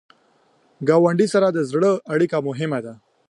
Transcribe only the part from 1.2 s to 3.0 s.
سره د زړه اړیکه مهمه ده